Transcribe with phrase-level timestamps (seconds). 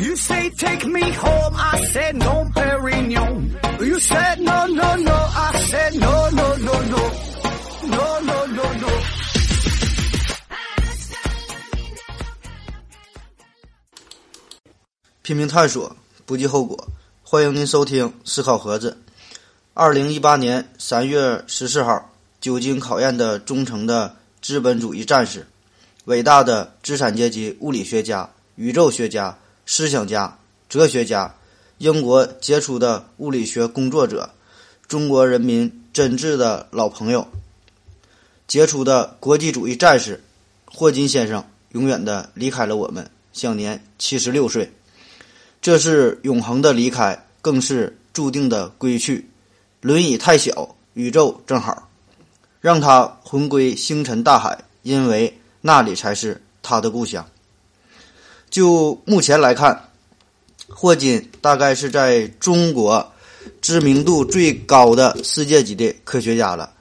[0.00, 3.50] You say take me home, I said no, Perignon.
[3.80, 7.10] You said no, no, no, I said no, no, no, no,
[7.82, 8.88] no, no, no, no.
[15.22, 16.88] 拼命探索，不计后果。
[17.24, 18.96] 欢迎您收听思考盒子。
[19.74, 25.44] 二零一八年三月十四号，久经考验的忠诚的资本主义战士，
[26.04, 29.36] 伟大的资产阶级物理学家、宇宙学家、
[29.70, 30.38] 思想家、
[30.70, 31.34] 哲学家，
[31.76, 34.30] 英国杰出的物理学工作者，
[34.86, 37.28] 中国人民真挚的老朋友，
[38.46, 40.24] 杰出的国际主义战士
[40.64, 44.72] 霍金先生，永远的离开了我们，享年七十六岁。
[45.60, 49.28] 这是永恒的离开，更是注定的归去。
[49.82, 51.90] 轮椅太小，宇宙正好，
[52.62, 57.28] 让他魂归星辰大海，因为那里才是他的故乡。
[58.50, 59.90] 就目前来看，
[60.68, 63.12] 霍金大概是在中国
[63.60, 66.72] 知名度最高的世界级的科学家了。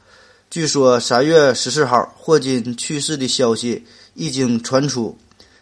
[0.49, 5.17] 据说三月十四号霍金去世的消息一经传出，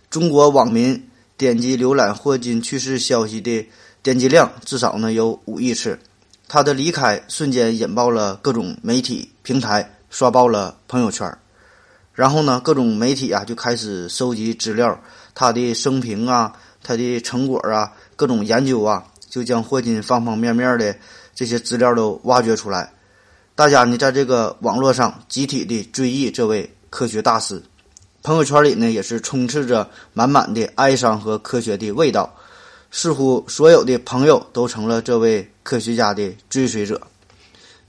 [0.10, 1.10] 中国网民。
[1.38, 3.68] 点击浏览霍金去世消息的
[4.02, 6.00] 点击量至少呢有五亿次，
[6.48, 11.38] 他的离开瞬间引爆了各种媒体平台，刷爆了朋友圈
[12.14, 14.98] 然后呢，各种媒体啊就开始收集资料，
[15.36, 20.96] 他的生平啊，他的成果啊，各种研究啊，就将霍金方方面面的
[21.36, 22.92] 这些资料都挖掘出来。
[23.54, 27.62] 大家呢在这个网络上集体的追忆这位科学大师。
[28.24, 32.34] 朋友圈里呢，也是充斥着满满的哀伤和科学的味道，
[32.90, 37.00] 似乎所有的朋友都成了这位科学家的追随者。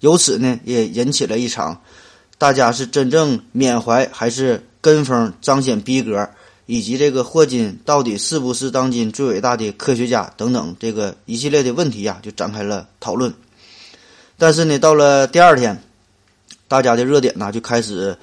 [0.00, 1.80] 由此呢，也引起了一场
[2.36, 6.28] 大家是真正缅怀还是跟风彰显逼格，
[6.66, 13.32] 以及这个霍金到底是不是当今最伟大的科学家等等这个一系列的问题呀，就展开了讨论。
[14.36, 15.82] 但是呢，到了第二天，
[16.68, 18.18] 大家的热点呢就开始。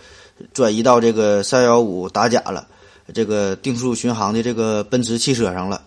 [0.51, 2.67] 转移到这个三幺五打假了，
[3.13, 5.83] 这个定速巡航的这个奔驰汽车上了。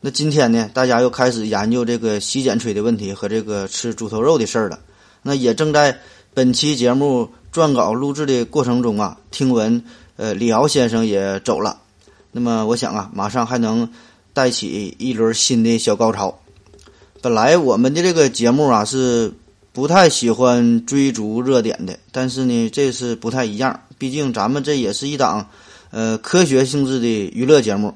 [0.00, 4.80] 那今天呢，大家又开始研究这个洗剪吹的问题和这个吃猪头肉的事儿了。
[5.22, 6.00] 那也正在
[6.32, 9.84] 本期节目撰稿录制的过程中啊，听闻
[10.16, 11.82] 呃李敖先生也走了。
[12.34, 13.88] 那么我想啊，马上还能
[14.34, 16.38] 带起一轮新的小高潮。
[17.22, 19.32] 本来我们的这个节目啊是。
[19.74, 23.80] 不太喜欢追逐热点的，但是呢，这是不太一样。
[23.98, 25.48] 毕竟咱们这也是一档，
[25.90, 27.92] 呃，科学性质的娱乐节目。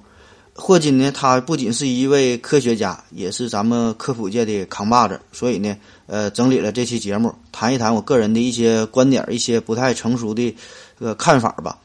[0.55, 5.21] 霍金呢，他不仅是一位科学家，也是咱们科普界的扛把子。
[5.31, 5.77] 所以呢，
[6.09, 10.53] 呃，整理了这期节目，谈一谈我个人的一些观点，一些不太成熟的
[10.99, 11.79] 这个看法吧。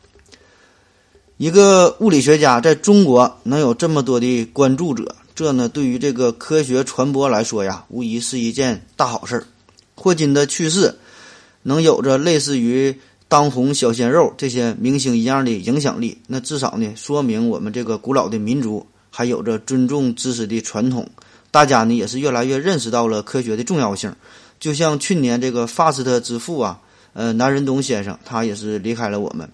[1.38, 9.44] 一个物理学家在中国能有这么多的关注者，这呢，对于这个科学传播来说呀，无疑是一件大好事儿。
[9.96, 10.96] 霍金的去世，
[11.64, 12.96] 能有着类似于
[13.28, 21.10] 当红小鲜肉这些明星一样的影响力，那至少呢，说明我们这个古老的民族还有着尊重知识的传统。
[21.50, 24.16] 大家呢，也是越来越认识到了科学的重要性。
[24.60, 26.80] 就像去年这个 FAST 之父啊，
[27.14, 29.50] 呃，南仁东先生，他也是离开了我们。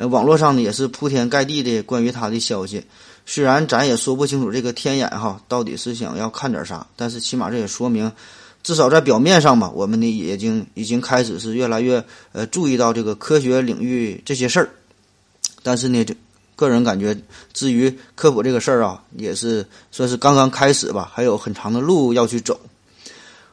[0.00, 2.82] 呃，网络上呢，也是铺天盖地的关于他的消息。
[3.26, 8.10] 虽然咱也说不清楚这个天眼哈到底是想要看点啥，但是起码这也说明。
[8.62, 12.02] 至少在表面上吧，我们呢已经已经开始是越来越
[12.32, 14.70] 呃注意到这个科学领域这些事儿，
[15.62, 16.16] 但是呢，这
[16.56, 17.14] 个人感觉，
[17.52, 22.58] 至于科普这个事儿啊，也是算是刚刚开始吧，还有很长的路要去走。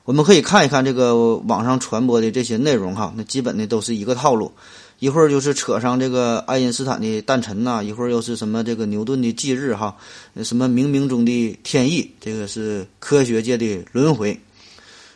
[0.05, 4.53] 我们可以看一看这个网上传播的这些内容哈，那基本呢都是一个套路，
[4.99, 9.95] 一会儿就是扯上这个爱因斯坦的诞辰呐，一会儿又是什么这个牛顿的忌日哈，
[10.43, 14.39] 什么冥冥中的天意，这个是科学界的轮回。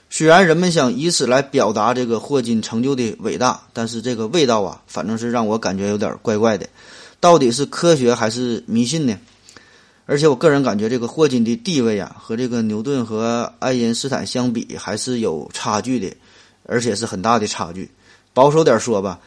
[0.09, 6.67] 虽然人们想以此来表达这个霍金成就的伟大，但是这个味道啊，反正是让我感觉有点怪怪的。
[7.19, 9.17] 到底是科学还是迷信呢？
[10.05, 16.13] 而且我个人感觉，这个霍金的地位啊，和这个牛顿和爱因斯坦相比，还是有差距的，
[16.67, 17.89] 而且是很大的差距。
[18.33, 19.19] 保守点说吧，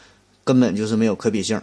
[0.45, 1.61] 根本就是没有可比性。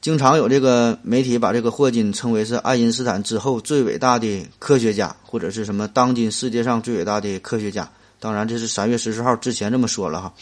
[0.00, 7.90] 经常有这个媒体把这个霍金称为是爱因斯坦之后最伟大的科学家，或者是什么当今世界上最伟大的科学家。
[8.18, 10.34] 当然，这是三月十四号之前这么说了哈。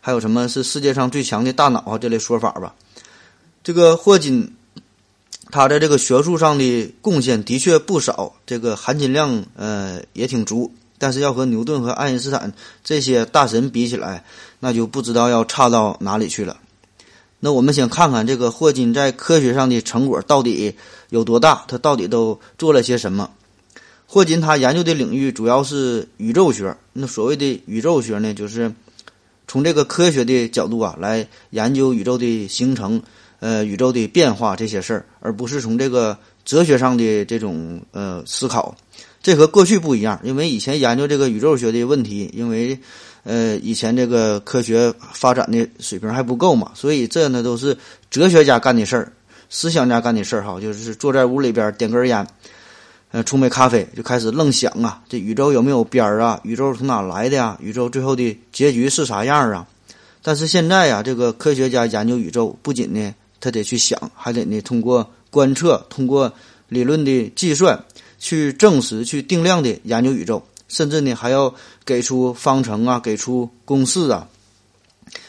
[0.00, 2.74] 还有什么是世界上最强的大脑啊这类说法吧？
[3.62, 4.54] 这个霍金，
[5.50, 10.72] 他在这个学术上的贡献的确不少，这个含金量呃也挺足。
[10.98, 12.52] 但是要和牛顿和爱因斯坦
[12.82, 14.24] 这些大神比起来，
[14.60, 16.56] 那就不知道要差到哪里去了。
[17.40, 20.74] 那我们先看看这个霍金在科学上的成果到底
[21.10, 23.30] 有多大，他到底都做了些什么。
[24.06, 26.76] 霍金他研究的领域主要是宇宙学。
[26.94, 28.72] 那所谓的宇宙学呢，就是
[29.46, 33.00] 从这个科学的角度啊来研究宇宙的形成、
[33.38, 38.74] 呃宇宙的变化这些事儿，而不是从这个哲学上的这种呃思考。
[39.22, 42.78] 这和过去不一样，因为以前研究这个宇宙学的问题，因为
[43.24, 47.76] 呃以前这个科学发展的水平还不够嘛，所以这呢都是
[48.10, 49.12] 哲学家干的事儿、
[49.50, 52.26] 思想家干的事儿哈，就是坐在屋里边点根烟。
[53.10, 56.38] 呃，冲杯咖啡就开始愣想啊，这宇宙有没有边儿啊？
[56.44, 57.56] 宇宙从哪来的呀？
[57.58, 59.66] 宇宙最后的结局是啥样啊？
[60.22, 66.30] 但是现在呀，这个科学家研究宇宙，不仅呢，他得去想，还得呢通过观测、通过
[66.68, 67.82] 理论的计算
[68.18, 71.54] 去证实、去定量的研究宇宙，甚至呢还要
[71.84, 74.28] 给出方程啊，给出公式啊。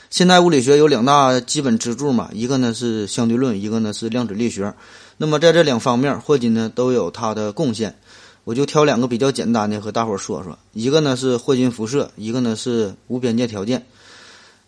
[0.09, 4.73] 现代物理学有两大基本支柱嘛，一个呢是相对论，一个呢是量子力学。
[5.17, 7.95] 那么在这两方面，霍金呢都有他的贡献，
[8.43, 10.57] 我就挑两个比较简单的和大伙说说。
[10.73, 13.85] 一个呢是霍金辐射，一个呢是无边界条件。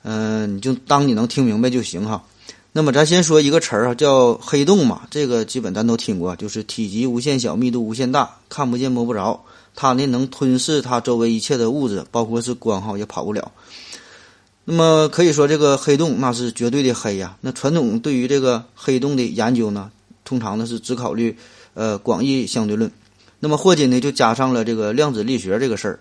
[0.04, 2.24] 嗯，你就当你能听明白就行哈。
[2.74, 9.44] 那么咱先说一个词儿啊，叫黑洞嘛，这个基本咱都听过，就是体积无限小，密度无限大，看不见摸不着，
[9.76, 13.52] 它呢能吞噬它周围一切的物质，包括是光哈也跑不了。
[14.64, 17.36] 那么可以说这个黑洞那是绝对的黑呀。
[17.42, 19.92] 那传统对于这个黑洞的研究呢？
[20.24, 21.36] 通常呢是只考虑，
[21.74, 22.90] 呃广义相对论，
[23.42, 26.00] 那么霍金呢就加上了这个量子力学这个事儿，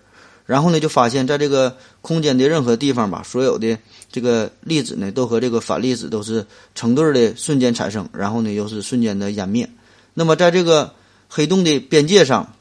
[0.51, 3.77] 然后呢就发现，在这个空间的任何地方吧，所有的
[4.11, 6.45] 这个粒子呢都和这个反粒子都是
[6.75, 9.69] 成对的瞬间产生，然后呢又是瞬间的湮灭。
[10.13, 10.93] 那么在这个
[11.29, 12.53] 黑洞的边界上，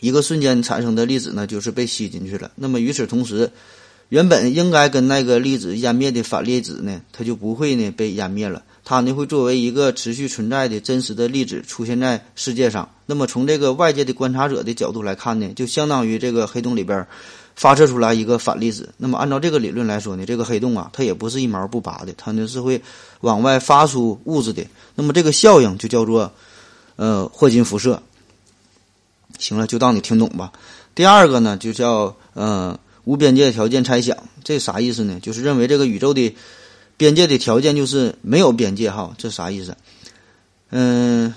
[0.00, 2.50] 一个瞬间产生的粒子呢就是被吸进去了。
[2.56, 3.50] 那么与此同时，
[4.10, 8.62] 原本应该跟那个粒子湮灭的反粒子呢，它就不会呢被湮灭了。
[8.84, 12.86] 它呢会作为一个持续存在的真实的粒子出现在世界上。
[13.06, 17.06] 那么从这个外界的观察者的角度来看呢，就相当于这个黑洞里边
[17.56, 18.92] 发射出来一个反粒子。
[18.98, 22.82] 那么按照这个理论来说呢，这个黑洞啊，它也不是一毛不拔的，它呢是会
[23.20, 24.62] 往外发出物质的。
[24.94, 26.30] 那么这个效应就叫做
[26.96, 28.02] 呃霍金辐射。
[29.38, 30.52] 行了，就当你听懂吧。
[30.94, 35.18] 第二个呢就叫呃无边界条件猜想，这啥意思呢？
[35.20, 36.36] 就是认为这个宇宙的。
[36.96, 39.76] 边界的条件就是没有边界哈，这啥意思？
[40.70, 41.34] 嗯，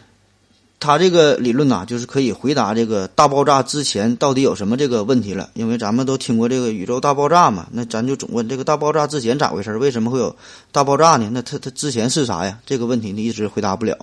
[0.79, 5.49] 他这个理论呐，就是可以回答这个大爆炸之前到底有什么这个问题了。
[5.53, 9.75] 因为咱们都听过这个宇宙大爆炸嘛，那咱就总问这个大爆炸之前咋回事？
[9.77, 10.35] 为什么会有
[10.71, 11.29] 大爆炸呢？
[11.33, 12.59] 那它它之前是啥呀？
[12.65, 13.97] 这个问题呢一直回答不了。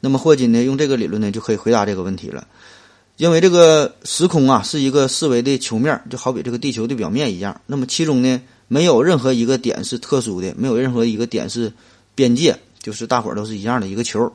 [0.00, 2.46] 那么霍金呢，用这个理论呢，就可以回答这个问题了。
[3.16, 7.60] 因为这个时空啊是一个四维的球面，就好比这个地球的表面一样。
[7.66, 8.40] 那么其中呢？
[8.68, 11.72] 没有任何一个点是特殊的，没有任何一个点是
[12.14, 14.32] 边界，就是大伙儿都是一样的一个球。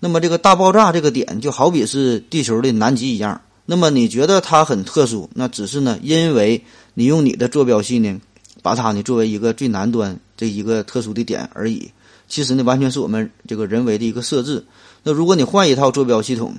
[0.00, 3.40] 那么这个大爆炸这个点就好比是地球的南极一样。
[3.66, 6.62] 那么你觉得它很特殊，那只是呢，因为
[6.92, 8.20] 你用你的坐标系呢，
[8.62, 11.90] 把它呢作为一个最南端这一个特殊的点而已。
[12.28, 14.64] 其实呢，完全是我们这个人为的一个设置。
[15.02, 16.54] 那如果你换一套坐标系统，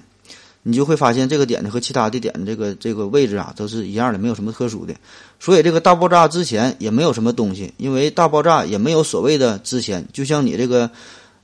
[0.63, 4.95] 你就会发现这个点呢和其他的点这个这个位置啊都是一样的，没有什么特殊的。
[5.40, 10.08] 所以这个大爆炸之前也没有什么东西，因为大爆炸也没有所谓的之前。
[10.12, 10.89] 就像你这个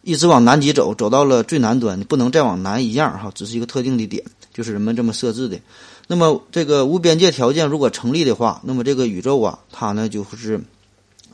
[0.02, 5.60] 一直往南极走，走到了最南端，你不能再往南一样哈，只是一个特定的点，就是人们这么设置的。
[6.08, 10.60] 那么这个无边界条件如果成立的话，那么这个宇宙啊，它呢就是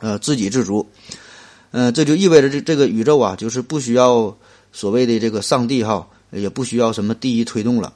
[0.00, 0.86] 呃自给自足，
[1.70, 4.36] 嗯，这就意味着这这个宇宙啊，就是不需要
[4.72, 6.06] 所谓的这个上帝哈。
[6.30, 7.90] 也不需要什么第一推动了，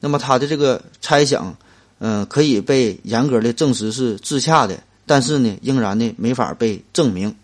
[0.00, 1.56] 那么他的这个猜想，
[2.00, 7.36] 嗯，可以被严格的证实是自洽的，但是呢，仍然呢没法被证明。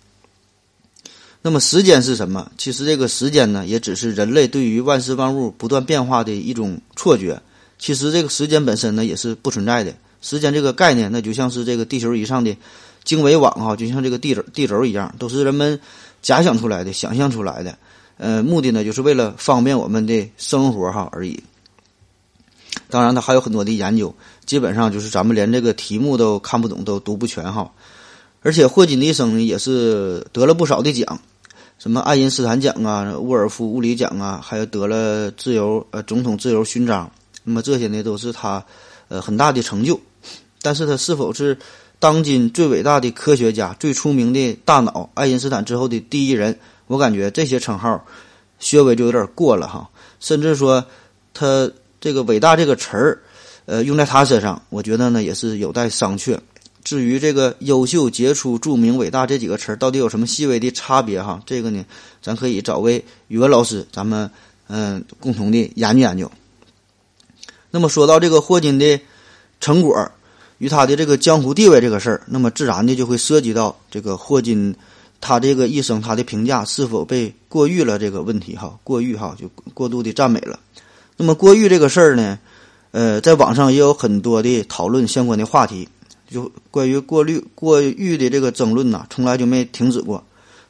[1.42, 2.50] 那么时间是什么？
[2.58, 7.40] 其实这个时间呢，也只是人类对于万事万物不断变化的一种错觉。
[7.78, 9.94] 其实这个时间本身呢，也是不存在的。
[10.22, 12.56] 时间这个概念，那就像是这个地球仪上的
[13.04, 15.78] 经纬网哈，就像这个地轴地轴一样，都是人们
[16.22, 17.78] 假想出来的、想象出来的。
[18.16, 21.44] 呃，目的呢，就是为了方便我们的生活哈而已。
[22.88, 24.14] 当然，他还有很多的研究，
[24.46, 27.70] 基本上就是咱们连这个题目都看不懂，都读不全哈。
[28.42, 31.20] 而且霍金的一生呢，也是得了不少的奖，
[31.78, 37.10] 什么爱因斯坦奖啊、沃尔夫物理奖啊，还有得了自由呃总统自由勋章。
[37.42, 38.64] 那么这些呢，都是他
[39.08, 40.00] 呃很大的成就。
[40.62, 41.58] 但是他是否是
[41.98, 45.10] 当今最伟大的科学家、最出名的大脑？
[45.14, 46.58] 爱因斯坦之后的第一人？
[46.86, 48.04] 我感觉这些称号，
[48.60, 49.88] 稍微就有点过了哈，
[50.20, 50.84] 甚至说
[51.34, 51.68] 他
[52.00, 53.18] 这个伟大这个词儿，
[53.66, 56.38] 呃，用在他身上，我觉得呢也是有待商榷。
[56.82, 61.42] 至于这个优秀、杰出、著名、伟大这几个词儿到底有什么细微的差别哈？
[61.44, 61.84] 这个呢，
[62.22, 64.30] 咱可以找位语文老师，咱们
[64.68, 66.30] 嗯共同的研究研究。
[67.72, 69.00] 那么说到这个霍金的
[69.60, 70.10] 成果
[70.58, 74.72] 与他的这个江湖地位这个事儿，那么自然的就会涉及到这个霍金
[75.20, 80.60] 他这个一生他的评价是否被过誉了这个问题哈，过誉哈就过度的赞美了。
[81.16, 82.38] 那么过誉这个事儿呢，
[82.96, 85.86] 呃，在网上也有很多的讨论相关的话题，
[86.30, 90.24] 就关于过滤过誉的这个争论呐，从来就没停止过。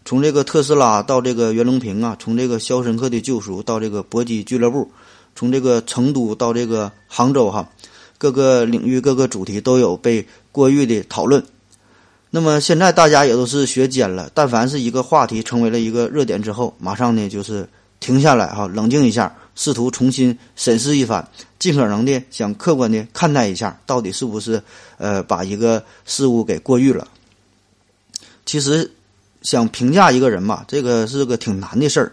[0.04, 4.90] 从这个特斯拉到这个袁隆平啊，从这个肖申克的救赎到这个搏击俱乐部。
[5.36, 7.68] 从这个成都到这个杭州，哈，
[8.18, 11.40] 各个领域、各个主题都有被过誉的讨论。
[12.30, 17.68] 那么现在大家也都是学尖了，但凡是一个话题成为了一个热点之后，马上呢就是
[18.00, 24.62] 停下来哈，冷静一下，试图重新审视一番，尽可能的想客观的看待一下，到底是不是
[24.98, 27.08] 呃把一个事物给过誉了。
[28.44, 28.88] 其实
[29.42, 32.12] 想评价一个人吧，这个是个挺难的事儿。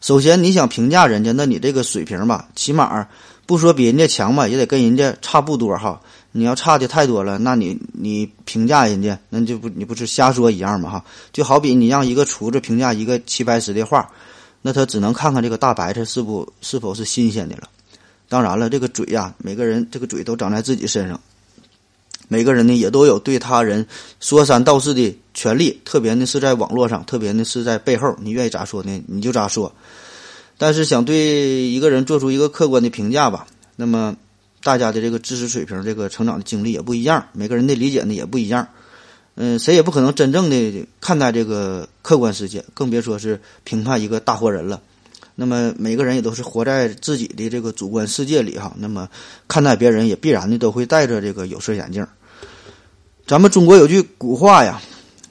[0.00, 3.08] 首先，你想评价人家，那你这个水平吧，起码
[3.46, 6.00] 不说比人家强吧，也得跟人家差不多哈。
[6.34, 11.04] 你要差的太多了，那你你评价人家，那就不你不是瞎说一样嘛哈。
[11.32, 14.10] 就好比你让一个厨子评价一个齐白石的画，
[14.62, 17.68] 那他只能看看这个大白菜是不是否是新鲜的了。
[18.28, 21.20] 当然了，这个嘴呀，每个人这个嘴都长在自己身上，
[22.28, 23.86] 每个人呢也都有对他人
[24.20, 29.70] 说三道四的权利，特别呢是在网络上，特别呢是在背后，你愿意咋说呢，你就咋说。
[30.56, 34.16] 但是想对一个人做出一个客观的评价吧，那么
[34.62, 38.68] 大家的这个知识水平、这个成长的经历也不一样，每个人的理解呢也不一样，
[39.34, 44.80] 嗯，谁也不可能真正的看待这个客观世界，更别说是评判一个大活人了。
[45.34, 49.08] 那么每个人也都是活在自己的这个主观世界里哈，那么
[49.48, 52.06] 看待别人也必然的都会戴着这个有色眼镜。
[53.26, 54.82] 咱们中国有句古话呀，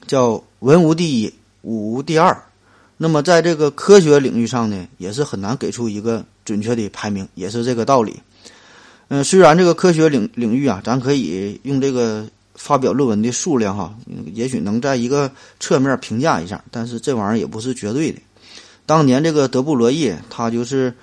[0.08, 1.32] 叫“文无第一，
[1.62, 2.42] 武无第二”。
[2.98, 8.20] 那么，在这个科学领域上呢，也是很难给出一个准确的排名，也是这个道理。
[9.08, 12.26] 嗯，虽然这个科学领领域啊，咱可以用这个
[12.62, 13.92] 发表论文的数量哈，
[14.34, 15.28] 也许能在一个
[15.58, 18.20] 侧面评价一下，但是这玩意儿也不是绝对的。
[18.86, 20.94] 当年这个德布罗意，他就是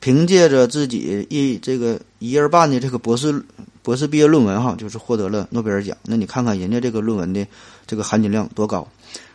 [0.00, 3.44] 凭借着自己一这个一页半的这个博士
[3.82, 5.94] 博士毕业论文哈，就是获得了诺贝尔奖。
[6.04, 7.46] 那你看看人家这个论文的
[7.86, 8.88] 这个含金量多高。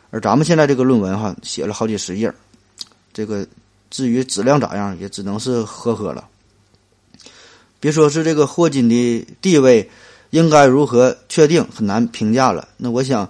[0.09, 2.33] 而咱们现在这个论文哈，写了好几十页，
[3.13, 3.45] 这个
[3.91, 6.27] 至于质量咋样，也只能是呵呵了。
[7.79, 9.87] 别说是这个霍金的地位
[10.31, 12.67] 应该如何确定，很难评价了。
[12.77, 13.29] 那我想，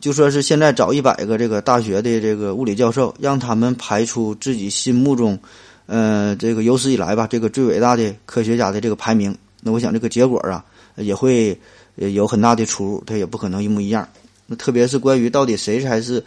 [0.00, 5.38] 就说是现在找一百个这个大学的这个物理教授，让他们排出自己心目中，
[5.86, 10.64] 呃，这个有史以来吧，这个最伟大的科学家的这个排名，那我想这个结果啊，
[10.96, 11.58] 也会
[11.96, 14.06] 有很大的出入，它也不可能一模一样。
[14.46, 16.22] 那特别是关于到底谁才是，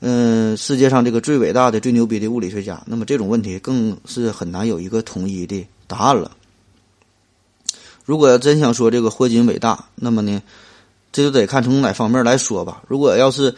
[0.00, 6.32] 嗯，世界上这个最伟大的、最牛逼的物理学家，那么这种问题更是很难有一个统一的答案了。
[8.06, 10.40] 如果要真想说这个霍金伟大，那么呢，
[11.12, 12.82] 这就得看从哪方面来说吧。
[12.88, 13.54] 如果要是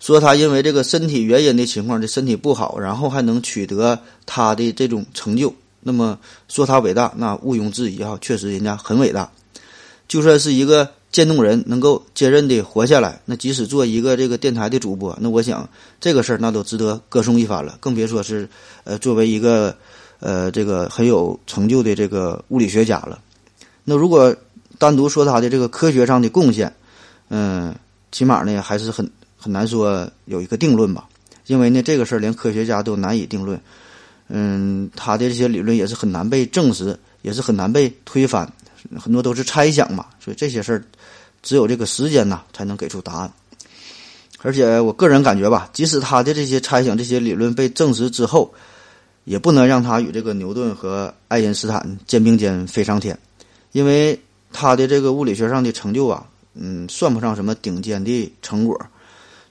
[0.00, 9.30] 说他因为这个身体原因的情况，这身体不好，然后还能取得他的这种成就，那么说他伟大，那毋庸置疑哈，确实人家很伟大。
[10.08, 10.88] 就算是一个。
[11.10, 15.66] 渐冻人能够坚韧的活下来，那即使做一个这个电台的主播，那我想
[15.98, 17.78] 这个事儿那都值得歌颂一番了。
[17.80, 18.46] 更别说是，
[18.84, 19.74] 呃，作为一个，
[20.20, 23.18] 呃，这个很有成就的这个物理学家了。
[23.90, 24.36] 那如果
[24.76, 26.70] 单独说他的这个科学上的贡献，
[27.30, 27.74] 嗯，
[28.12, 31.08] 起码呢还是很很难说有一个定论吧。
[31.46, 33.58] 因为呢这个事儿连科学家都难以定论，
[34.28, 38.46] 嗯，他的这些理论也是很难被证实，也是很难被推翻。
[38.98, 40.84] 很多都是猜想嘛，所以这些事儿
[41.42, 43.32] 只有这个时间呐才能给出答案。
[44.42, 48.52] 而且我个人感觉吧，即使他的这些猜想、这些理论被证实之后，
[49.24, 53.18] 也不能让他与这个牛顿和爱因斯坦肩并肩飞上天，
[53.78, 54.18] 因为
[54.52, 58.76] 他的这个物理学上的成就啊，嗯，算不上什么顶尖的成果。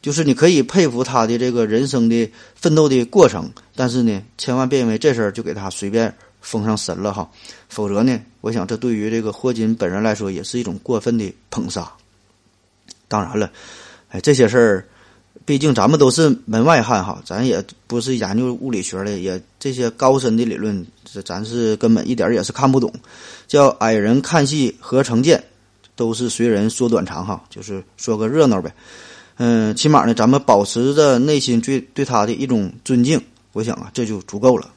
[0.02, 6.14] 就是你可以佩服他的这个人生的奋斗的过程，但是呢，千万别因为这事儿就给他随便。
[6.40, 7.30] 封上神了哈，
[7.68, 11.92] 否则呢，我想这对于这个霍金本人来说也是一种过分的捧杀。
[13.10, 13.52] 当然了，
[14.10, 14.88] 哎，这些事儿，
[15.48, 22.92] 毕竟咱们都是门外汉哈，咱也不是研究物理学的，也这些高深的理论，这咱是根本一点也是看不懂。
[23.48, 25.42] 叫矮人看戏何成见，
[25.96, 28.76] 都是随人说短长哈，就是说个热闹呗。
[29.38, 33.24] 嗯，起码呢，咱们保持着内心最对他的一种尊敬，
[33.54, 34.70] 我想啊，这就足够了。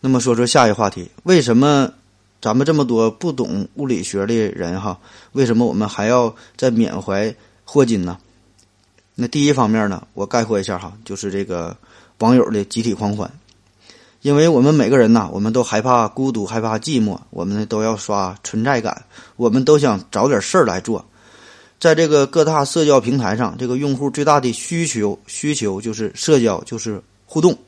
[0.00, 1.92] 那么说说下一话题，为什么
[2.40, 4.98] 咱们这么多不懂物理学的人哈，
[5.32, 7.34] 为什么我们还要在缅怀
[7.64, 8.18] 霍金呢？
[9.14, 11.76] 那第一方面呢，我概括一下哈，就是这个
[12.18, 13.30] 网友的集体狂欢，
[14.22, 19.04] 因为我们每个人呐，我们都害怕孤独，害怕寂寞，我们都要刷存在感，
[19.36, 21.04] 我们都想找点事儿来做。
[21.78, 27.58] 在这个各大社交平台上，这个用户最大的需求需求就是社交，就是互动。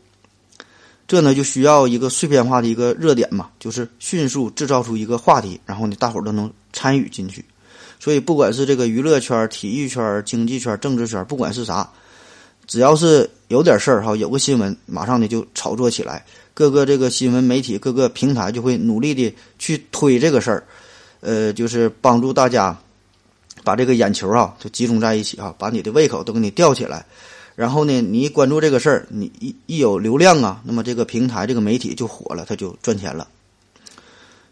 [1.07, 7.45] 这呢就需要一个碎片化的一个热点嘛，就是迅速制造出一个话题，然后呢大伙都能参与进去。
[7.99, 11.89] 所以不管是这个娱乐圈、体育圈、经济圈、政治圈，不管是啥，
[12.67, 16.25] 只要是有点事儿哈，有个新闻，马上呢就炒作起来。
[16.53, 20.65] 各个这个新闻媒体、各个平台就会努力的去推这个事儿，
[21.21, 22.79] 呃，就是帮助大家
[23.65, 27.05] 把这个眼球啊就集中在一起啊，把你的胃口都给你吊起来。
[27.57, 33.27] 然后呢，你一关注这个事儿，你一一有流量啊，那么这个平台、这个媒体就火了，它就赚钱了。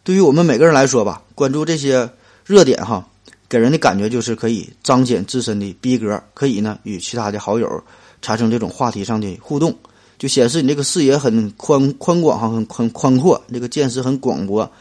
[0.04, 2.10] 对于我们每个人来说吧，关注这些
[2.44, 3.08] 热点哈，
[3.52, 7.84] 给人的感觉就是可以彰显自身的逼格，可以呢与其他的好友
[8.22, 9.76] 产生这种话题上的互动，
[10.18, 14.72] 就显示你这个视野很宽宽广哈，很宽宽阔，这个见识很广博。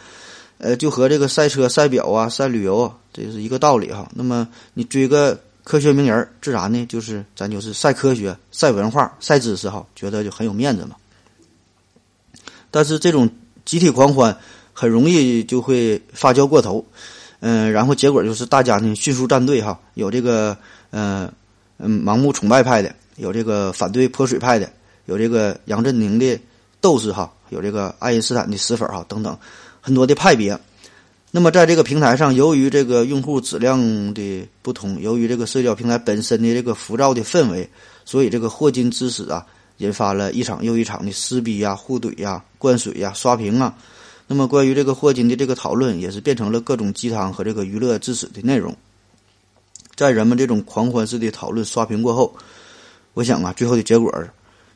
[0.58, 4.10] 呃，就和这个赛车、赛表啊、赛旅游这是一个道理哈。
[4.16, 5.38] 那么你追个。
[5.64, 10.96] 科学名人自然呢，就是咱就是赛科学、赛文化、赛知识哈，觉得就很有面子嘛。
[12.72, 13.30] 但是这种
[13.64, 14.36] 集体狂欢
[14.74, 16.84] 很容易就会发酵过头，
[17.42, 20.56] 嗯，然后结果就是大家呢迅速站队哈，有这个
[20.92, 21.30] 嗯
[21.78, 24.72] 嗯盲目崇拜派的，有这个反对泼水派的，
[25.06, 26.40] 有这个杨振宁的
[26.80, 29.38] 斗士哈，有这个爱因斯坦的死粉哈等等
[29.82, 30.58] 很多的派别。
[31.32, 33.80] 那么，在这个平台上，由于这个用户质量
[34.14, 37.68] 的不同，由于这个社交平台本身的这个浮躁的氛围，
[38.04, 39.46] 所以这个霍金之死啊，
[39.78, 43.74] 引发了一场又一场的撕逼呀、互怼呀、灌水呀、刷屏啊。
[44.34, 48.74] 那么，关于这个霍金的这个讨论，也是变成了各种鸡汤和这个娱乐至死的内容。
[49.94, 52.34] 在人们这种狂欢式的讨论刷屏过后，
[53.14, 54.10] 我想啊，最后的结果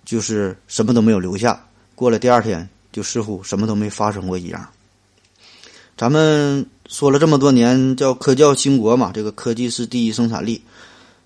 [0.03, 1.65] 就是什么都没有留下。
[1.95, 4.67] 过了第二天，就似乎什么都没发生过一样。
[5.95, 10.61] 咱们说了这么多年，叫科教兴国嘛，这个科技是第一生产力。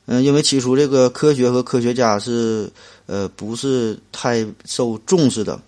[0.05, 2.71] 嗯，因为起初这个科学和科学家是
[3.07, 5.59] 呃不是太受重视的。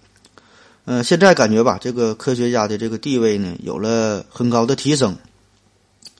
[0.86, 5.16] 嗯，现在感觉吧，这个科学家的这个地位呢有了很高的提升。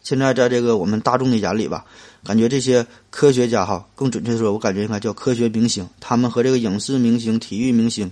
[0.04, 1.86] 现在在这个我们大众的眼里吧，
[2.24, 8.12] 感觉这些科学家哈，更准确的说，我感觉应该叫科学明星，他们和这个影视明星、体育明星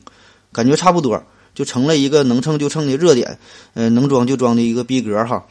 [0.51, 1.23] 感觉差不多。
[1.55, 3.37] 就成了一个能蹭就蹭的热点，
[3.73, 5.43] 呃，能装就装的一个逼格哈。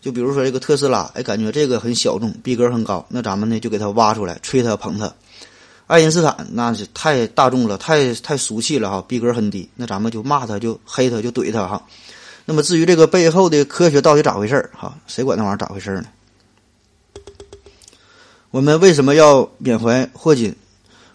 [0.00, 5.12] 就比如说这个特斯拉，哎，感觉这个很小众，逼格很高，那咱们呢就给他挖出来，吹他捧他。
[5.90, 11.82] 爱因斯坦那是太大众了，太太俗气了哈，逼格很低，那咱们就骂他，就黑他，就怼他哈。
[12.44, 16.04] 那么至于这个背后的科学到底咋回事儿哈，谁管那玩意儿咋回事儿呢？
[18.52, 20.54] 我们为什么要缅怀霍金？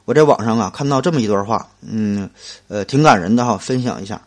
[0.03, 2.29] 我在网上啊看到这么一段话，嗯，
[2.67, 4.21] 呃，挺感人的哈，分享一下。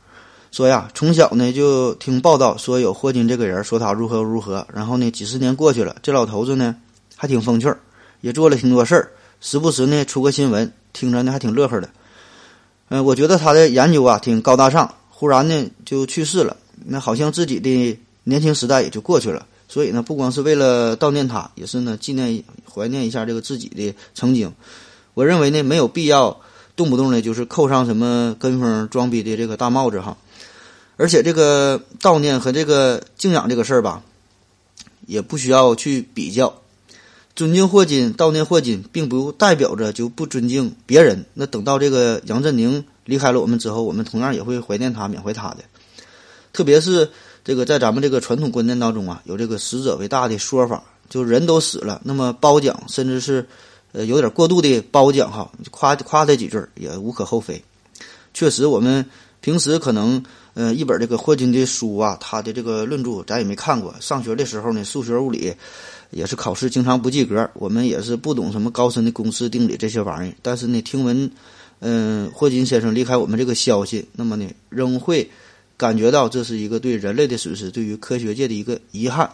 [0.51, 4.67] 说呀，从小呢就听报道说有霍金这个人，说他如何如何。
[4.73, 6.75] 然后呢，几十年过去了，这老头子呢
[7.17, 7.79] 还挺风趣儿，
[8.23, 11.89] 也做了挺多事儿，时不时呢出个新闻，听着呢还挺乐呵的。
[12.89, 14.95] 嗯，我觉得他的研究啊挺高大上。
[15.11, 19.47] 忽然呢就去世了，那好像自己的年轻时代也就过去了。
[19.69, 24.53] 所以呢，不光是为了悼念他，也是呢纪念怀念一下这个自己的曾经。
[25.15, 26.41] 我认为呢没有必要
[26.77, 30.17] 动不动的就是扣上什么跟风装逼的这个大帽子哈。
[30.97, 34.03] 而且这个悼念和这个敬仰这个事儿吧，
[35.07, 36.61] 也不需要去比较。
[37.39, 41.25] 尊敬霍金、悼念霍金，并不代表着就不尊敬别人。
[41.35, 45.59] 那等到这个杨振宁离开了我们之后，我们同样也会怀念他、缅怀他的。
[46.53, 47.09] 特别是
[47.45, 53.47] 这个在咱们这个传统观念当中啊，有这个死者为大的说法，就人都死了，那么褒奖，甚至是
[53.93, 57.63] 呃有点过度的褒奖哈，夸夸他几句也无可厚非。
[58.35, 59.07] 确实，我们
[59.41, 60.21] 平时可能。
[60.55, 63.95] 呃，一本这个霍金的书啊，他的这个论著咱也没看过。
[64.01, 65.55] 上学的时候呢，数学、物理
[66.11, 70.35] 也是考试经常不及格，我们也是不懂什么高深的公式、定理这些玩意儿。
[70.43, 71.31] 但是呢，听闻
[71.81, 75.31] 嗯霍金先生离开我们这个消息，那么呢，仍会
[75.77, 79.31] 感觉到这是一个对人类的损失，对于科学界的一个遗憾。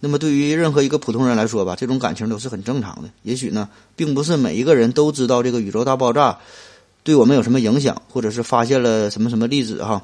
[0.00, 3.08] 那么对于任何一个普通人来说吧，这种感情都是很正常的。
[3.22, 6.38] 也许呢，并不是每一个人都知道这个宇宙大爆炸
[7.02, 10.00] 对我们有什么影响，或者是发现了什么什么粒子哈。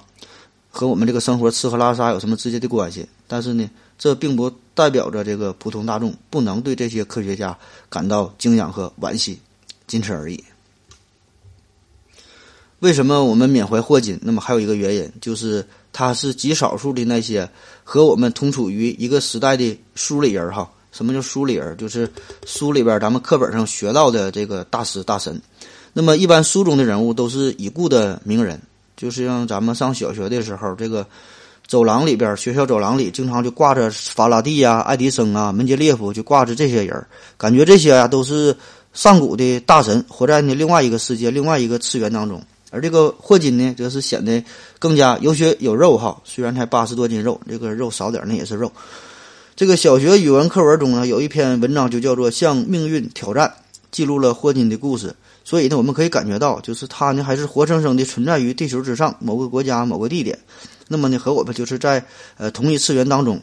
[0.71, 3.07] 和我们这个生活吃喝拉撒有什么直接的关系？
[3.29, 7.57] 但是呢，这并不代表着这个普通大众不能对这些科学家
[7.89, 9.39] 感到敬仰和惋惜，
[9.87, 10.43] 仅此而已。
[12.81, 14.19] 为什么我们缅怀霍金？
[14.23, 17.49] 那么还有一个原因，就是他是极少数的那些
[17.83, 20.71] 和我们同处于一个时代的书里人哈。
[20.93, 21.77] 什么叫书里人？
[21.77, 22.09] 就是
[22.45, 25.41] 书里边咱们课本上学到的这个大师大神。
[25.93, 28.61] 那么一般书中的人物都是已故的名人，
[28.97, 31.07] 就是像咱们上小学的时候，这个
[31.67, 38.55] 走廊里边，学校走廊里经常就挂着法拉第呀、爱迪生啊、门捷列夫，就挂着这些人，感觉这些啊都是
[38.93, 42.43] 上古的大神，活在呢另外一个世界、另外一个次元当中。
[42.71, 44.43] 而这个霍金呢，则是显得
[44.79, 48.71] 更加有血有肉哈，虽然才八十多斤肉，这个肉少点那也是肉。
[49.57, 53.49] 这个小学语文课文中呢，有一篇文章就叫做《向命运挑战》，
[53.93, 55.15] 记录了霍金的故事。
[55.45, 60.37] 所以呢，我们可以感觉到，就是他呢还是活生生的存在于地球之上某个国家某个地点。
[60.89, 62.05] 那么呢，和我们就是在
[62.37, 63.41] 呃同一次元当中。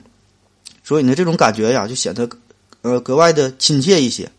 [0.83, 2.29] 所以呢，这种感觉呀，就显得
[2.81, 4.31] 呃格外的亲切一些。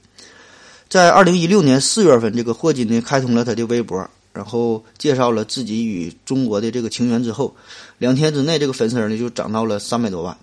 [0.89, 4.09] 在二零一六年四月份，这个霍金呢开通了他的微博。
[4.35, 7.55] 然后介绍了自己与中国的这个情缘之后，
[7.99, 10.35] 两天之内这个粉丝呢就涨到了三百多万。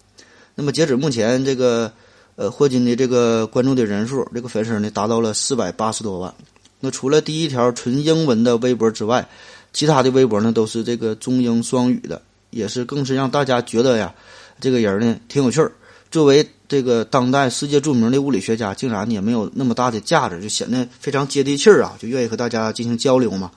[0.54, 1.92] 那么截止目前，这个
[2.36, 6.32] 呃霍金的这个关注的人数，这个粉丝呢达到了四百八十多万。
[6.80, 9.28] 那除了第一条纯英文的微博之外，
[9.74, 14.14] 其他的微博呢都是这个中英双语的，也是更是让大家觉得呀，
[14.60, 15.72] 这个人呢挺有趣儿。
[16.12, 23.52] 作为这个当代世界著名的物理学家，竟然也没有那么大的价值，就显得非常接地气儿啊，就愿意和大家进行交流嘛。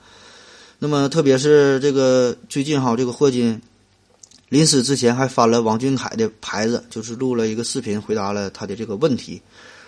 [0.77, 3.59] 那么，特别是这个最近哈，这个霍金
[4.49, 9.41] 临死之前还翻了王俊凯的牌子，就是录了一个视频回答了他的这个问题。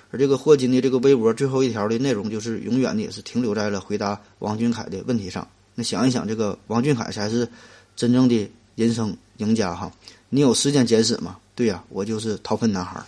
[0.10, 5.48] 而这个霍金的这个微博最后一条的内容，就是永远的也是停留在了回答王俊凯的问题上。
[5.76, 7.48] 那想一想，这个王俊凯才是
[7.96, 9.92] 真正的人生赢家哈！
[10.30, 11.38] 你有时间简史吗？
[11.56, 13.02] 对呀，我就是掏粪男孩。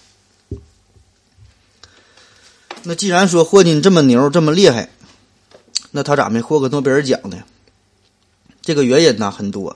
[2.84, 4.90] 那既然说霍金这么牛这么厉害，
[5.92, 7.44] 那他咋没获个诺贝尔奖呢？
[8.62, 9.76] 这个原因呢很多，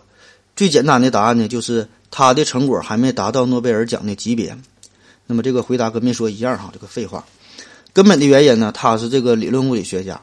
[0.56, 4.58] 最简单的答案呢就是他的成果还没达到诺贝尔奖的级别。
[5.28, 7.26] 那么这个回答跟没说一样哈，这个废话。
[7.92, 10.22] 根本的原因呢，他是这个理论物理学家。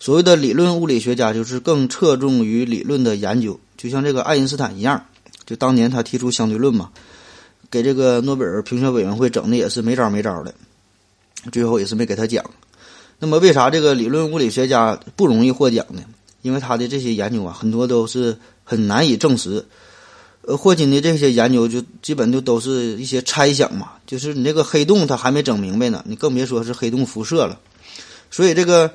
[0.00, 5.06] 所谓的理论物理学家，就是更侧重于理论的研究，就像这个爱因斯坦一样。
[5.44, 6.90] 就当年他提出相对论嘛，
[7.70, 10.54] 给这个诺贝尔评选委员会整的也是没招没招的，
[11.50, 12.44] 最后也是没给他奖。
[13.18, 16.02] 那么为啥这个理论物理学家不容易获奖呢？
[16.42, 19.64] 因为他的这些研究啊，很多都是很难以证实。
[20.42, 27.58] 呃，霍金的这些研究就基本就都是一些猜想嘛，就是你这个黑洞他还没整明白呢，你更别说是黑洞辐射了。
[28.30, 28.92] 所以这个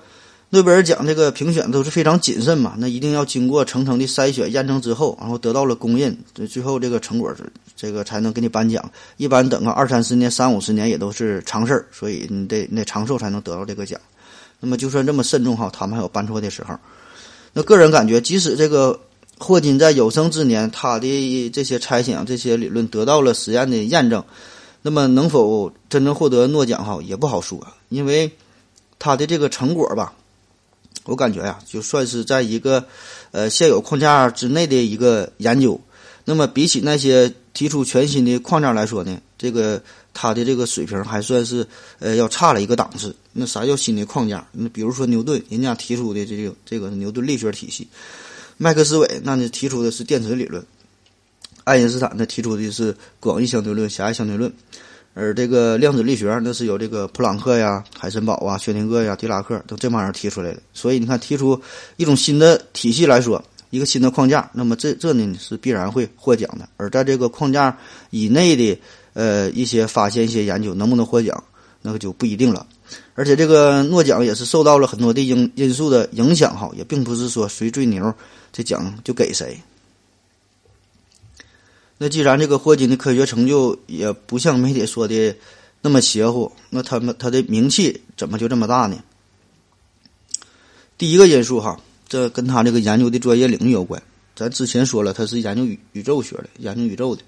[0.54, 6.16] 诺贝尔奖这个评选都是非常谨慎嘛，那一定要经过层层的筛选验证之后，然后得到了公认，
[6.48, 7.34] 最后这个成果
[7.76, 8.88] 这个才能给你颁奖。
[9.18, 14.00] 一般等个二三十年、三五十年也都是常事儿，所以你得你得长寿才能得到这个奖。
[14.60, 16.76] 那么就算这么慎重哈，他们还有颁错的时候。
[17.54, 19.00] 那个人感觉，即使这个
[19.40, 24.24] 霍金在有生之年，他的这些猜想、这些理论得到了实验的验证，
[24.84, 27.60] 那么能否真正获得诺奖哈，也不好说。
[27.90, 28.32] 因为
[29.00, 30.14] 他的这个成果吧，
[31.06, 32.86] 我感觉呀，就算是在一个
[33.32, 35.80] 呃现有框架之内的一个研究，
[36.26, 39.82] 那么比起那些提出全新的框架来说呢，这个。
[40.16, 41.66] 他的这个水平还算是
[41.98, 43.16] 呃要差了一个档次。
[43.32, 44.48] 那啥叫新的框架？
[44.52, 47.88] 那比如说牛顿，人家提出的这个这个牛顿力学体系；
[48.58, 50.62] 麦克斯韦那呢提出的是电磁理论；
[51.64, 54.52] 爱因斯坦呢提出的是广义相对论、狭义相对论；
[55.14, 60.62] 而这个量子力学那是由这个普朗克呀、海森堡啊、薛定谔呀、狄拉克等这帮人提出来的。
[60.74, 61.62] 所以你看，提出
[61.98, 66.68] 一种新的体系来说，一个新的框架，那么这这呢是必然会获奖的。
[66.78, 67.78] 而在这个框架
[68.10, 68.80] 以内的。
[69.16, 71.44] 呃，一些发现、一些研究能不能获奖，
[71.84, 72.66] 那个就不一定了。
[73.14, 78.12] 而且这个诺奖也是受到了很多的因因素的影响，哈，也并不是说谁最牛，
[78.52, 79.56] 这奖就给谁。
[82.04, 85.34] 那既然这个霍金的科学成就也不像媒体说的
[85.80, 89.02] 那么邪乎，那他们他的名气怎么就这么大呢？
[90.98, 94.04] 第一个因素哈，这跟他这个研究的专业领域有关。
[94.36, 97.22] 咱之前说了，他是研究宇宇宙学的，研究宇宙的。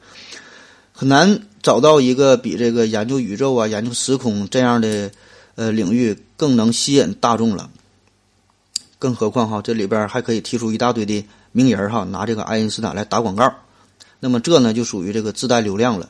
[0.91, 5.09] 很难找到一个比这个研究宇宙啊、研究时空这样的
[5.55, 7.69] 呃领域更能吸引大众了。
[8.99, 13.55] 更何况哈，这里边还可以提出一大堆的名人哈，拿这个爱因斯坦来打广告。
[14.25, 16.09] 那么这呢就属于这个自带流量了。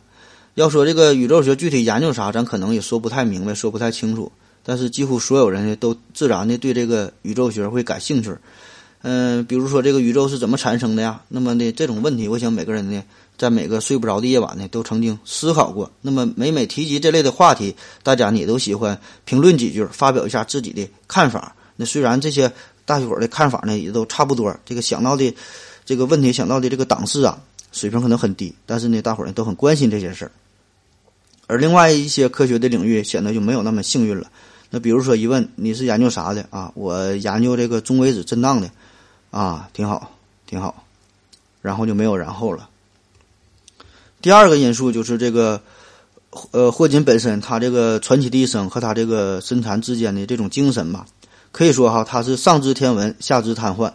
[0.53, 4.31] 要说这个宇宙学具体研究啥，咱可能也说不太明白，说不太清楚。
[4.63, 8.33] 但是几乎所有人呢都自然的对这个宇宙学会感兴趣。
[9.01, 11.21] 嗯，比如说这个宇宙是怎么产生的呀？
[11.27, 13.03] 那么呢这种问题，我想每个人呢。
[13.37, 15.91] 在每个睡不着的夜晚呢，都曾经思考过。
[15.99, 21.53] 那么每每提及这类的话题，大家呢也都喜欢评论几句，发表一下自己的看法。
[21.75, 22.49] 那虽然这些
[22.85, 25.35] 大伙儿的看法呢也都差不多，这个想到的
[25.83, 27.37] 这个问题想到的这个档次啊，
[27.75, 30.31] 水平可能很低，但是呢，大伙儿呢都很关心这些事儿。
[31.45, 34.31] 而另外一些科学的领域显得就没有那么幸运了。
[34.69, 36.71] 那比如说一问你是研究啥的啊？
[36.73, 38.71] 我研究这个中微子震荡的，
[39.29, 40.11] 啊，挺好，
[40.47, 40.85] 挺好，
[41.61, 42.69] 然后就没有然后了。
[44.21, 45.61] 第二个因素就是这个，
[46.51, 51.05] 呃，霍金本身他这个传奇的一生和他这个身残志坚的这种精神吧，
[51.51, 53.91] 可以说哈，他是上知天文，下知瘫痪。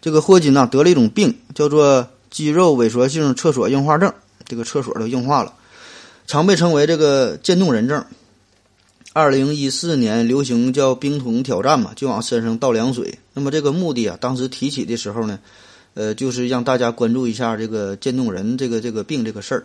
[0.00, 4.12] 这个霍金呢得了一种病，叫做肌肉萎缩性厕所硬化症，
[4.46, 5.52] 这个厕所都硬化了，
[6.26, 8.04] 常被称为这个渐冻人症。
[9.12, 13.18] 二零一四年流行叫冰桶挑战嘛，就往身上倒凉水。
[13.34, 15.38] 那么这个目的啊，当时提起的时候呢。
[15.94, 19.64] 呃，就是让大家关注一下这个渐冻人这个这个病这个事儿。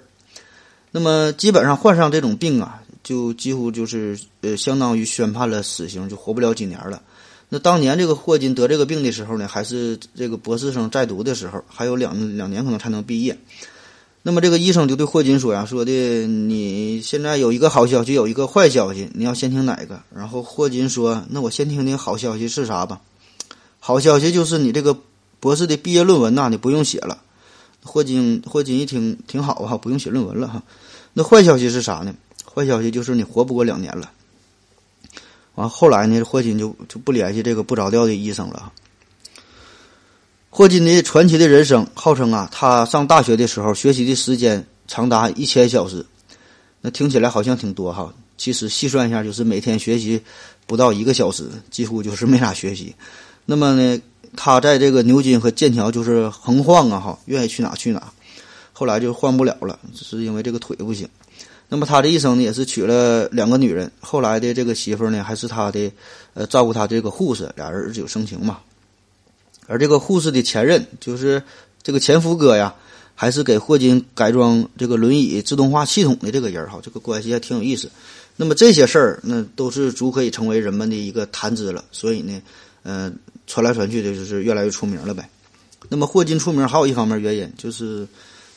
[0.90, 7.02] 那么基本上患上这种病啊，就几乎就是呃，相当于宣判了死刑，就活不了几年了。
[7.50, 13.38] 那当年这个霍金得这个病的时候呢，还是这个博士生在读的时候，还有两两年可能才能毕业。
[14.22, 15.92] 那么这个医生就对霍金说呀：“说的
[16.26, 23.02] 你现在有一个好消息，有一个坏消息，你要先听哪个？”然后霍金说：“那我先听听好消息是啥吧。
[23.80, 24.98] 好消息就是你这个。”
[25.44, 27.22] 博士的毕业论文呐，你不用写了。
[27.84, 30.64] 霍金，霍金一听挺好哈，不用写论文了哈。
[31.12, 32.16] 那坏消息是啥呢？
[32.54, 34.12] 坏消息就是你活不过两年了。
[35.56, 38.72] 完后来呢，霍金就就不联系这个不着调的医生了。
[40.50, 46.06] 霍金的传奇的人生，号称啊，他上大学的时候学习的时间长达一千小时。
[46.82, 50.22] 那听起来好像挺多哈，其实细算一下，就是每天学习
[50.68, 52.94] 不到一个小时，几乎就是没咋学习。
[53.46, 54.02] 那么呢？
[54.36, 58.12] 他在这个牛津和剑桥就是横晃啊，哈，愿意去哪去哪。
[58.74, 61.08] 后来就换不了了，只是因为这个腿不行。
[61.70, 63.92] 那么他这一生呢，也是娶了两个女人。
[64.00, 65.92] 后来的这个媳妇呢，还是他的
[66.34, 68.60] 呃照顾他这个护士，俩人日久生情嘛。
[69.68, 71.42] 而这个护士的前任，就是
[71.82, 72.74] 这个前夫哥呀，
[73.16, 77.90] 还是给霍金改装这个轮椅自动化系统的这个人哈，这个关系还挺有意思。
[78.36, 81.84] 那么这些事儿，那都是足可以成为人们的一个谈资了。
[81.92, 82.42] 所以呢，
[82.84, 83.16] 嗯。
[83.46, 85.30] 传来传去的，就是越来越出名了呗。
[85.90, 88.08] 那么霍金出名还有一方面原因，就是，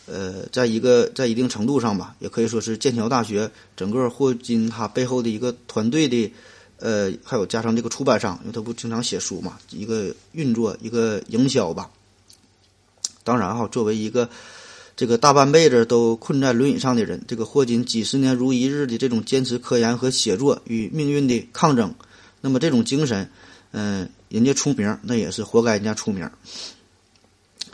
[0.06, 6.32] 呃，在一个在一定程度上吧，也可以说是剑桥大学整个霍金他背后的一个团队的，
[6.78, 11.90] 呃，还有加上这个出版商，因为他不经常写书嘛，一个运作一个营销吧。
[13.22, 14.28] 当然哈，作为一个
[14.96, 21.94] 这个大半辈子都困在轮椅上的人，这个霍金几十年如一日的这种坚持科研和写作与命运的抗争，
[22.40, 23.30] 那么这种精神，
[23.72, 24.08] 嗯。
[24.28, 26.28] 人家出名，那也是活该人家出名。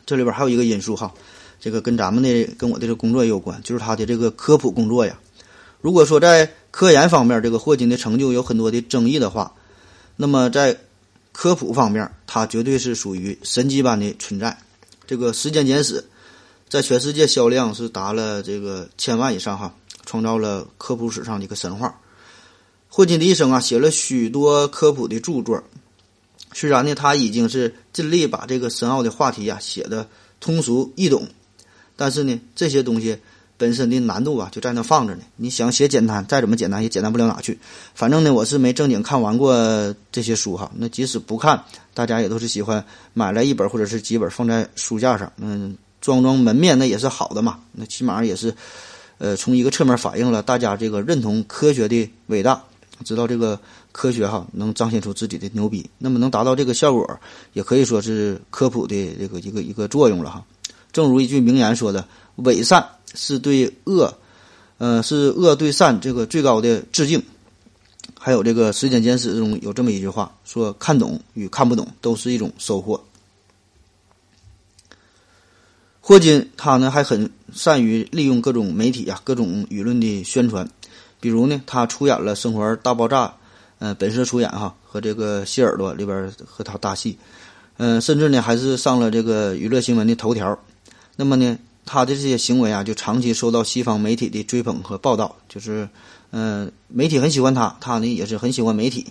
[0.04, 1.14] 这里边还有一个因素哈，
[1.62, 5.16] 这个跟咱们的跟我的这个工作也有关，就是他的这个科普工作呀。
[5.80, 9.54] 如果说在科研方面，这个霍金的成就有很多的争议的话，
[10.16, 10.76] 那么在
[11.30, 14.58] 科普方面，他绝对是属于神级般的存在。
[15.06, 16.00] 这个《时间简史》
[16.68, 19.72] 在全世界销量是达了这个千万以上哈，
[20.04, 21.96] 创造了科普史上的一个神话。
[22.88, 25.62] 霍金的一生啊，写了许多科普的著作。
[26.52, 30.08] 虽然呢，他已经是尽力把这个深奥的话题呀写的
[30.40, 31.26] 通俗易懂，
[31.96, 33.18] 但是呢，这些东西
[33.56, 35.22] 本身的难度啊就在那放着呢。
[35.36, 37.58] 你想写简单，再怎么简单也简单不了哪去。
[37.94, 40.70] 反正呢，我是没正经看完过这些书哈。
[40.76, 47.60] 那即使不看，大家也都是喜欢买来一本或者是几本放在书架上，嗯，装装门面那也是好的嘛。
[47.72, 48.54] 那起码也是，
[49.18, 52.62] 呃，从一个侧面反映了大家这个认同科学的伟大，
[53.04, 53.58] 知道这个。
[53.94, 57.20] 科学哈能彰显出自己的牛逼，那么能达到这个效果，
[57.52, 60.42] 也可以说是科普的这个一个一个作用了哈。
[60.92, 64.14] 正如一句名言说的：“伪善是对恶，
[64.78, 67.22] 呃，是恶对善这个最高的致敬。”
[68.18, 73.02] 还有这个《时间简史》中有这么一句话说：“看懂与看不懂都是一种收获。”
[76.00, 80.68] 霍金他呢还很善于利用各种媒体啊、各种舆论的宣传，
[81.20, 83.26] 比如呢，他出演了《生活大爆炸》。
[83.84, 87.18] 嗯，本色出演哈，和这个谢耳朵里边和他搭戏，
[87.78, 90.56] 嗯，甚至呢还是上了这个娱乐新闻的头条。
[91.16, 95.36] 那么呢，他的这些行为啊，就长期受到西方媒体的追捧和报道。
[95.48, 95.88] 就是，
[96.30, 99.06] 嗯，媒体很喜欢他，他呢也是很喜欢媒体。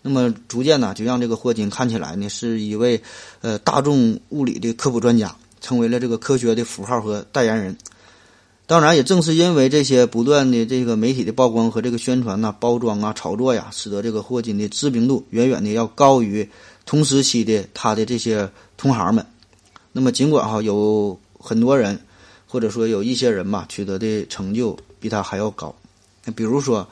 [0.00, 3.00] 那么逐渐呢，就让这个霍金看起来呢是一位
[3.40, 7.76] 呃大众物理的科普专家，成为了这个科学的符号和代言人。
[8.66, 16.48] 当然，也正是因为这些不断的这个媒体的曝光和这个宣传呐、包装啊、炒作呀，使得这个霍金的知名度远远的要高于
[16.86, 19.26] 同时期的他的这些同行们。
[19.92, 21.98] 那么，尽管哈有很多人
[22.46, 25.74] 或者说有一些人吧，取得的成就比他还要高。
[26.24, 26.86] 那比如说，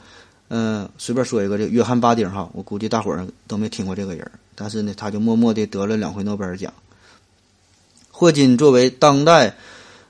[0.49, 6.73] 嗯，随便说一个，这约翰巴丁哈，我估计大伙儿都没听过这个人，但是呢，他就默默的得了两回诺贝尔奖。
[8.11, 9.55] 霍金作为当代。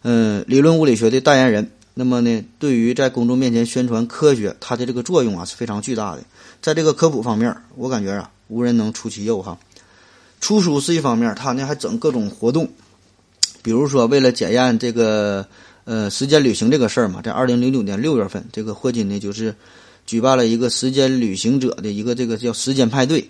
[0.04, 1.70] 嗯，理论物理学的代言人。
[1.94, 6.24] 那么呢，对于在公众面前宣传科学，他的这个作用啊是非常巨大的。
[6.60, 9.60] 在这个科普方面，我感觉啊，无人能出其右哈。
[10.40, 12.68] 出书是一方面，他呢还整各种活动，
[13.63, 15.45] 比如说为了检验这个
[15.86, 19.56] 呃时间旅行这个事儿嘛，在二零零九年六月份，这个霍金呢就是
[20.06, 23.30] 举办了一个时间旅行者的一个这个叫时间派对，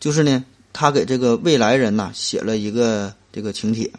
[0.00, 3.90] 就是呢他给这个未来人呐写了一个这个请帖。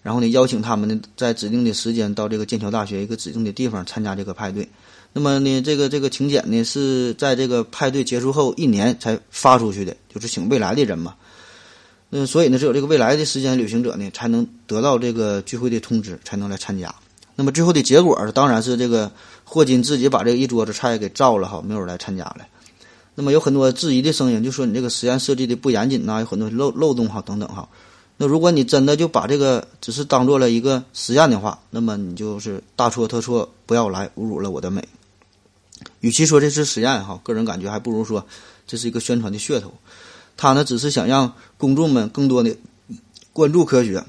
[0.00, 4.66] 然后呢，邀请他们呢，在指定的时间到这个剑桥大学一个指定的地方参加这个派对。
[5.12, 11.14] 那么呢，这个这个请柬呢是在这个派对结束后一年才发出去的，就是请未来的人嘛。
[12.10, 16.94] 那所以呢，只有这个未来的时间旅行者呢，才能得到这个聚会的通知，才能来参加。
[17.36, 19.10] 那么最后的结果当然是这个
[19.44, 22.38] 霍金自己把这一桌子菜给造了哈，没有人来参加了。
[23.14, 27.68] 那么有很多质疑的声音，就说你这个实验设计的不严谨呐，有很多漏漏洞哈，等等哈。
[28.16, 34.82] 那如果你真的就把这个只是当做了一个实验的话，那么你就是大错特错，不要来侮辱了我的美。
[36.00, 38.26] 与其说这是实验哈，个人感觉还不如说
[38.66, 39.72] 这是一个宣传的噱头。
[40.38, 42.56] 他呢只是想让公众们更多的
[43.34, 44.02] 关注科学，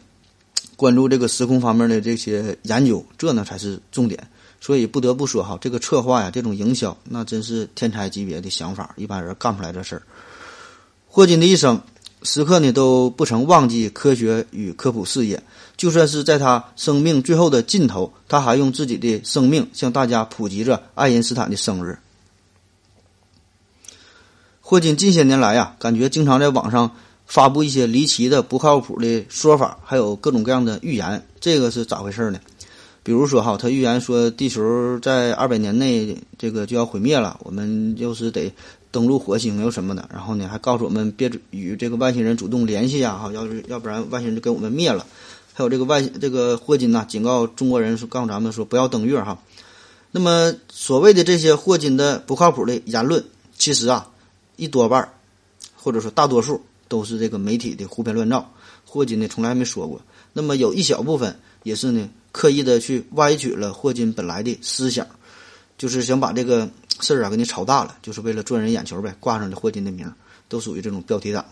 [0.77, 4.25] 关注这个时空方面的这些研究，这呢才是重点。
[4.61, 10.03] 所以不得不说哈，这个策划呀，这种营销那真是天才级别的想法，一般人干不出来这事儿。
[11.07, 11.81] 霍金的一生。
[12.21, 15.41] 时刻呢都不曾忘记科学与科普事业，
[15.77, 21.97] 就算是在他生命最后的尽头，他还用自己的生命向大家普及着爱因斯坦的生日。
[24.69, 26.91] 霍金近些年来呀，感觉经常在网上
[27.25, 31.25] 发布一些离奇的、不靠谱的说法，还有各种各样的预言。
[31.39, 32.39] 这个是咋回事呢？
[33.01, 38.53] 比如说哈，他预言说地球在二百年内这个就要毁灭了，我们就是得。
[38.91, 45.03] 登陆火星又什么的，然后呢，还告诉我们别与这个外星人主动联系呀，哈，要是要不然外星人就给我们灭了。
[45.53, 49.39] 还有这个外这个霍金呐，警告中国人说，告诉咱们说不要登月哈。
[50.11, 53.23] 那么所谓的这些霍金的不靠谱的言论，
[53.57, 54.07] 其实啊，
[54.59, 55.09] 一多半儿
[55.75, 58.53] 或者说大多数都是这个媒体的胡编乱造。
[58.85, 60.01] 霍金呢从来没说过。
[60.33, 65.07] 那么有一小部分也是呢刻意的去歪曲了霍金本来的思想，
[65.77, 66.69] 就是想把这个。
[67.01, 70.11] 事儿啊，给你炒大了，就是为了赚人眼球呗，挂上这霍金的名，
[70.49, 71.45] 都属于这种标题党。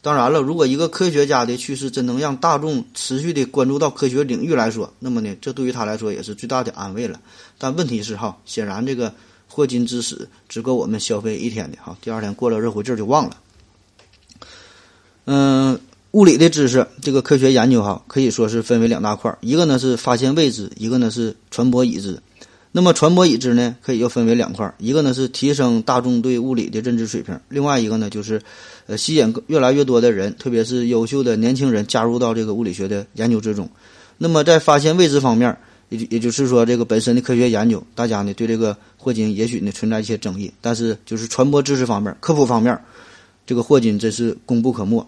[0.00, 7.20] 当然了，如果一个科学家的去世真能让大众持续的关注到科学领域来说，那么呢，这对于他来说也是最大的安慰了。
[7.58, 9.12] 但问题是哈，显然这个
[9.56, 13.38] 霍金之死只够我们消费一天的哈，第二天过了热乎劲儿就忘了。
[15.24, 22.20] 嗯，物理的知识，这个科学研究哈，可以说是分为两大块儿，一个呢是发现未知，一个呢是传播已知。
[22.70, 28.42] 那么传播已知呢，可以又分为两块儿，一个呢是提升大众对物理的认知水平，另外一个呢就是，
[28.86, 33.70] 呃，吸引越来越多的人，特别是优秀的年轻人加入到这个物理学的研究之中。
[34.18, 42.78] 那么在发现未知方面，也也就是说这个本身的科学研究，大家呢对这个霍金也许呢存在一些争议，但是就是传播知识方面、科普方面，
[43.46, 45.06] 这个霍金真是功不可没。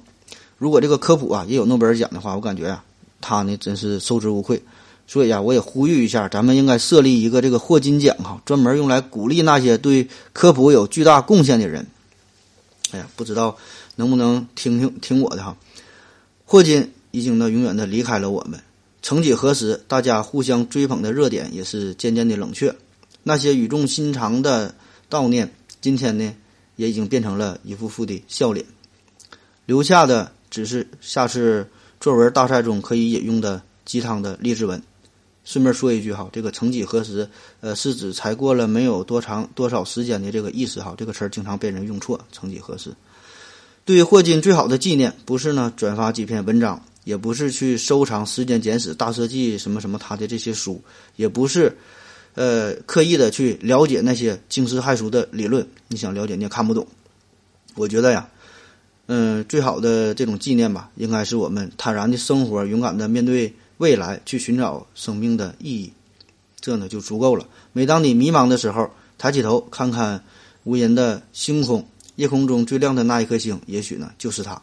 [0.57, 2.85] 如果这个科普啊也有诺贝尔奖的话，我感觉啊
[3.21, 4.62] 他呢真是受之无愧。
[5.07, 11.87] 所以呀，我也呼吁一下，咱们应该设立一个这个霍金奖哈，专门用来鼓励那些对科普有巨大贡献的人。
[12.93, 13.57] 哎呀，不知道
[13.97, 15.57] 能不能听听听我的哈。
[16.45, 18.61] 霍金已经呢永远的离开了我们，
[19.03, 22.75] 曾几何时，大家互相追捧的热点也是渐渐的冷却。
[23.23, 24.75] 那些语重心长的
[25.11, 26.35] 悼念，今天呢
[26.77, 28.65] 也已经变成了一副副的笑脸，
[29.67, 31.67] 留下的只是下次
[32.01, 34.83] 作文大赛中可以引用的鸡汤的励志文。
[35.45, 37.27] 顺便说一句哈，这个“曾几何时”
[37.61, 40.95] 呃，是指才过了没有多长多少时间的这个意思哈。
[40.99, 42.95] 这个词儿经常被人用错，“曾几何时”。
[43.87, 50.79] 对于霍金最好的纪念，不是呢转发几篇文章，也不是去收藏《时间简史》《大设计》什么什么他的这些书，
[51.16, 51.75] 也不是
[52.35, 55.66] 呃刻意的去了解那些惊世骇俗的理论。
[55.88, 56.87] 你想了解你也看不懂。
[57.77, 58.29] 我觉得呀，
[59.07, 63.55] 嗯，最好的这种纪念吧，应该是我们坦然的生活，勇敢的面对。
[63.78, 65.93] 未来去寻找生命的意义，
[66.61, 67.47] 这呢就足够了。
[67.72, 70.24] 每当你迷茫的时候，抬起头看看
[70.64, 74.61] 无垠的星空，夜空中最亮的那一颗星，也许呢就是它。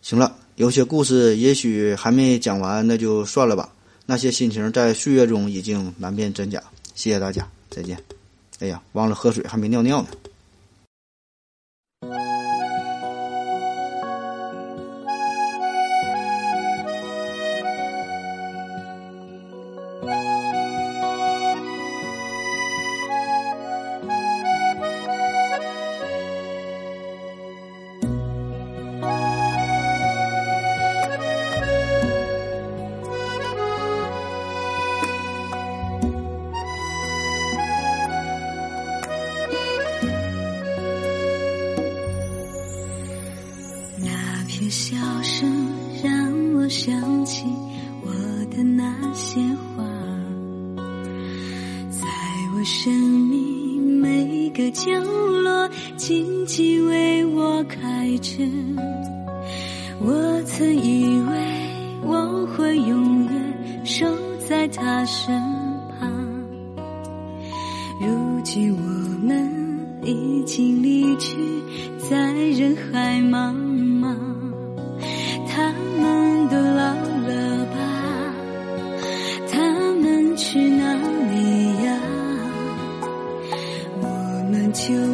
[0.00, 3.72] 行了，有些故事也许还没讲完，那就算了吧。
[4.06, 6.62] 那些心情在岁月中已经难辨真假。
[6.94, 7.98] 谢谢大家，再见。
[8.60, 10.08] 哎呀，忘了喝水，还没尿尿呢。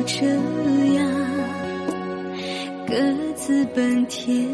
[0.03, 0.27] 就这
[0.95, 1.09] 样，
[2.89, 2.95] 各
[3.37, 4.52] 自奔天。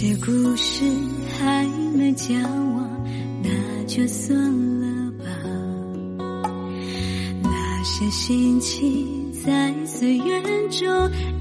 [0.00, 0.84] 些故事
[1.36, 2.40] 还没讲
[2.76, 2.88] 完，
[3.42, 3.50] 那
[3.88, 4.38] 就算
[4.80, 5.24] 了吧。
[7.42, 10.86] 那些心情在岁月中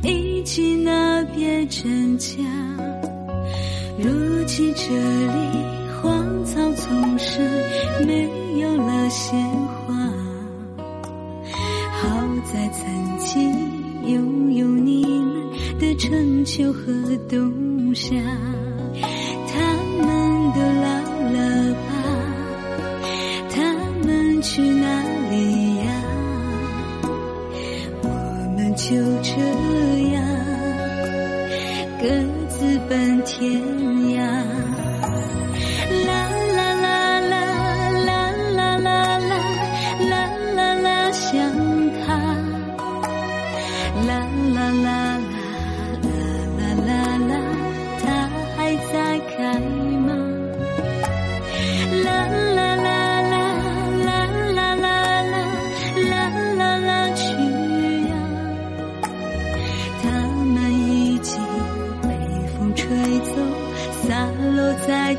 [0.02, 2.36] 已经难辨真假。
[4.00, 4.10] 如
[4.48, 5.64] 今这里
[6.02, 7.46] 荒草丛生，
[8.08, 8.28] 没
[8.60, 9.94] 有了鲜花。
[11.94, 13.54] 好在曾经
[14.12, 16.92] 拥有你们的春秋和
[17.30, 17.67] 冬。
[17.88, 18.67] 不想。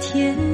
[0.09, 0.48] 天。